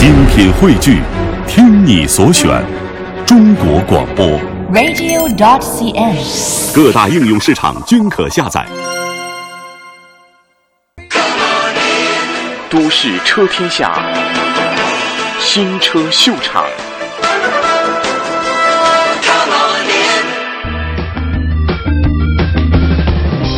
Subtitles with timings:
[0.00, 1.02] 精品汇聚，
[1.46, 2.64] 听你所选，
[3.26, 4.26] 中国广播。
[4.72, 6.74] radio.dot.cn，。
[6.74, 8.64] 各大应用市场均可下载。
[12.70, 13.92] 都市车天下，
[15.38, 16.64] 新车秀场。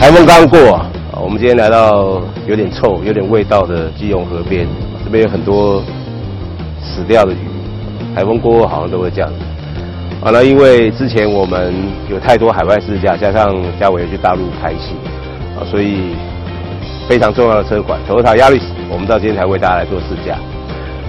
[0.01, 0.91] 台风刚过啊，
[1.23, 4.67] 我们今天来到有点臭、有点味道的基隆河边，
[5.05, 5.81] 这边有很多
[6.95, 7.39] 死掉的鱼。
[8.15, 9.31] 台风过后好像都会这样。
[10.23, 11.75] 啊，了因为之前我们
[12.09, 14.95] 有太多海外试驾，加上嘉伟去大陆拍戏，
[15.59, 16.15] 啊，所以
[17.09, 20.37] 非常重要的车款 Toyota Yaris，我们到今天才为大家来做试驾。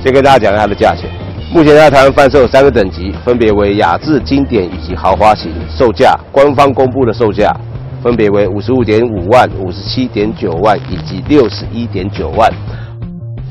[0.01, 1.09] 先跟大家讲一下它的价钱。
[1.53, 7.55] 目前在台湾贩售三个等级，分别为雅致、经典以及豪华型，售价官方公布的售价
[8.01, 12.51] 分别为五十五点五万、五十七点九万以及六十一点九万。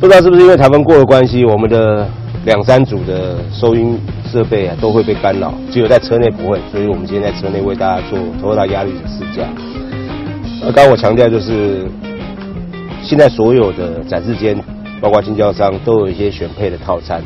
[0.00, 2.08] 不知道是不是因为台风过的关系，我们的
[2.44, 9.48] 两三组的收音设备啊都会被干扰，只有在车内不会，所以我们今天在车内为大家做 Toyota Yaris 的试驾。
[10.62, 11.86] 刚刚我强调就是，
[13.02, 14.58] 现在所有的展示间，
[15.00, 17.22] 包括经销商都有一些选配的套餐，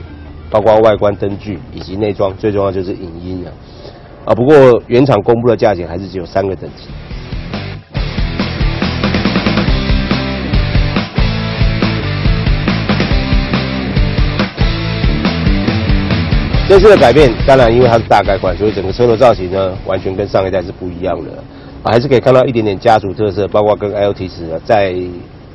[0.50, 3.48] 包括外观灯具以及内装，最重要就是影音啊。
[4.26, 6.88] 啊，不过原厂公布的价钱还是只有三个等级。
[16.68, 21.30] 这次的改变，当然因为它是大改款，所以整个车头造型呢，完全跟上一代是不一样的。
[21.84, 24.92] 啊，还是可以看到一点点家族特色，包括跟 LT 十，在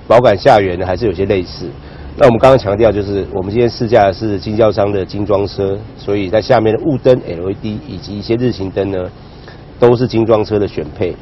[0.08, 1.70] 保感下缘呢，还是有些类似。
[2.16, 8.98] 那我们刚刚强调，就是我们今天试驾的是经销商的精装车，所以在下面的雾灯 LED 以及一些日行灯呢，
[9.80, 11.14] 都是精装车的选配。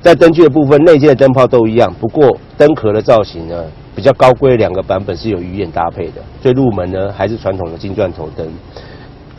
[0.00, 3.64] 在灯具的部分，内件的灯泡都一样，不过灯壳的造型呢，
[3.96, 6.22] 比较高规的两个版本是有鱼眼搭配的。
[6.40, 8.46] 最入门呢，还是传统的金钻头灯。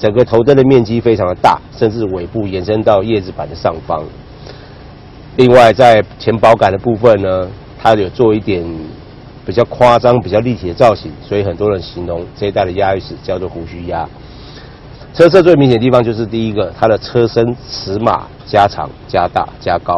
[0.03, 4.03] 整个头灯的面积非常的大，甚至尾部延伸到叶子板的上方。
[5.37, 7.47] 另外，在前保杆的部分呢，
[7.81, 8.61] 它有做一点
[9.45, 14.05] 比较夸张、比较立体的造型，所以很多人形容这一代的亚力士叫做胡须鸭。
[15.13, 19.95] 车侧最明显的地方就是第一个，它的车身尺码加长、加大、加高。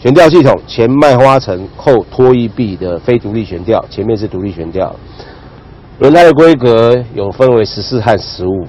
[0.00, 4.96] 悬吊系统前麦花臣后拖曳臂的非独立悬吊，前面是独立悬吊。
[5.98, 8.66] 轮胎的规格有分为十四和十五。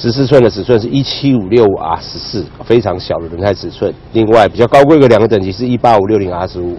[0.00, 3.92] 十四寸的尺寸是一七五六五 R 十四，非常小的轮胎尺寸。
[4.12, 6.76] 另外比较高规格两个等级是一八五六零 R 十五，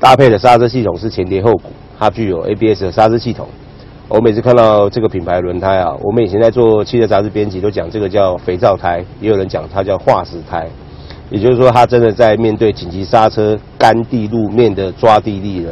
[0.00, 1.68] 搭配的刹车系统是前碟后鼓，
[1.98, 3.46] 它具有 ABS 的刹车系统。
[4.08, 10.66] 我每次看到这个品牌轮胎啊，我们以前在做汽车杂志编辑都讲这个叫肥皂胎，也有人讲它叫化石胎，
[11.28, 15.70] 也就是说它真的在面对紧急刹车、干地路面的抓地力呢，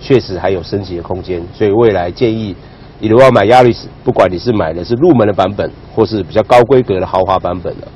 [0.00, 1.42] 确实还有升级的空间。
[1.52, 2.56] 所以未来建议。
[3.04, 7.86] 你如果要买亚力士，不管你是买的是入门的版本，或是比较高规格的豪华版本的，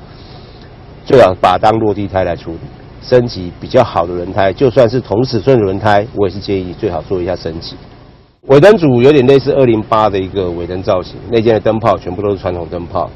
[1.03, 2.59] 最好把它当落地胎来处理。
[3.01, 7.75] 升级比较好的轮胎，就算是同尺寸的轮胎，我也是建议最好做一下升级。
[8.49, 13.09] 尾灯组有点类似二零八的一个尾灯造型，内件的灯泡全部都是传统灯泡。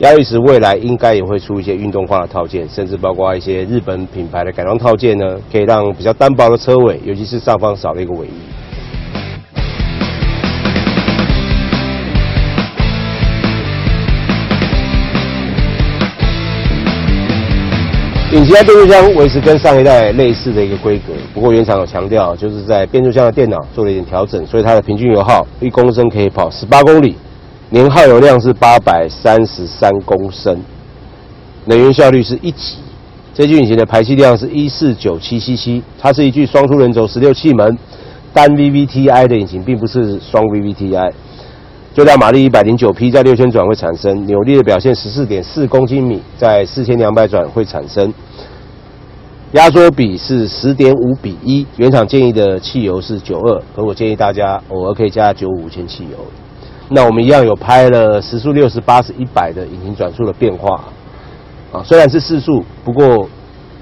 [0.00, 8.32] 亚力士未来应该也会出一些运动化的套件，甚至包括一些日本品牌的改装套件呢，可以让比较单薄的车尾，尤其是上方少了一个尾翼。
[18.30, 27.16] 引擎的变速箱维持跟上一代类似的一个规格，不过原厂有强调，就是在变速箱的电脑做了一点调整，所以它的平均油耗一公升可以跑十八公里，
[27.70, 30.62] 年耗油量是八百三十三公升，
[31.64, 32.76] 能源效率是一级。
[33.32, 37.78] 这具引擎的排气量是一四九七 CC，它是一具双出轮轴十六气门
[38.34, 41.12] 单 VVTi 的引擎，并不是双 VVTi。
[41.98, 48.14] 最大马力一百零九匹，在六千转会产生；扭力的表现十四点四公斤米，在四千两百转会产生。
[49.50, 56.24] 压缩比是十点五比一，原厂建议的汽油是九二，可我建议大家偶尔可以加九五千汽油。
[56.90, 60.84] 那我们一样有拍了时速六十、八十、一百的引擎转速的变化
[61.72, 63.28] 啊，虽然是四速，不过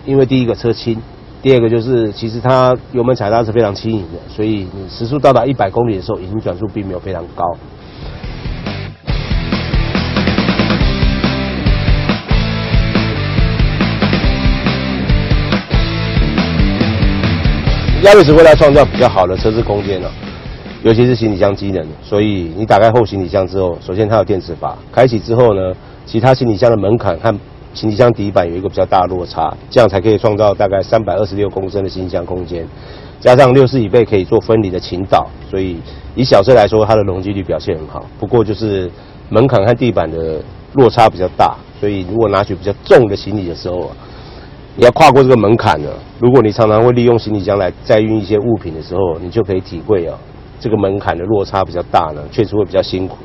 [0.06, 0.98] 因为第一个车轻，
[1.42, 7.44] 第二个就是其实它油门踩踏是非常轻盈的，所以你时速到达一百公里的时候，引擎转速并没有非常高。
[18.06, 20.08] 亚力士为了创造比较好的车子空间呢、
[20.84, 25.74] 尤其是行李箱机能，所以你打开后行李箱之后，首先它有电磁阀，开启之后呢，
[26.04, 27.36] 其他行李箱的门槛和
[27.74, 32.64] 行李箱底板有一个比较大的落差，这样才可以创造大概三百二十六公升的行李箱空间。
[33.18, 35.76] 加上六四椅背可以做分离的倾倒，所以
[36.14, 38.06] 以小车来说，它的容积率表现很好。
[38.20, 38.88] 不过就是
[39.30, 40.40] 门槛和地板的
[40.74, 43.96] 落差比较大，所以如果拿取比较重的行李的时候啊，
[44.78, 45.88] 你要跨过这个门槛呢。
[46.20, 50.18] 如果你常常会利用行李箱来载运一些物品的时候，你就可以体会啊，
[50.60, 53.16] 这个门槛的落差比较大呢，确实会比较辛苦。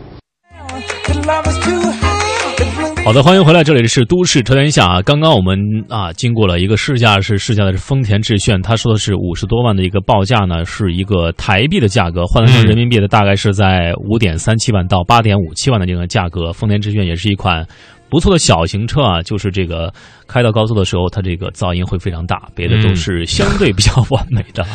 [3.03, 5.01] 好的，欢迎回来，这里是都市车天下啊。
[5.01, 5.59] 刚刚我们
[5.89, 16.53] 啊，经过了一个试驾，是试驾的是丰田致炫，他说的是五十多万的一个报价呢，是一个台币的价格，换算成人民币的大概是在五点三七万到八点五七万的这个价格。
[16.53, 17.67] 丰田致炫也是一款
[18.11, 19.91] 不错的小型车啊，就是这个
[20.27, 24.65] 开到高速的时候，它这个噪音会非常大，别的都是相对比较完美的。